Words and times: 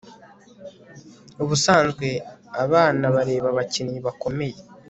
Ubusanzwe 1.43 2.07
abana 2.63 3.05
bareba 3.15 3.47
abakinnyi 3.53 3.99
bakomeye 4.07 4.57